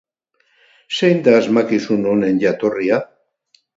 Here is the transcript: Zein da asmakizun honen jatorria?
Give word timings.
Zein 0.99 1.21
da 1.27 1.35
asmakizun 1.41 2.07
honen 2.13 2.41
jatorria? 2.45 2.99